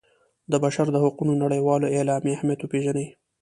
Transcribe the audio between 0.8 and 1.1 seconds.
د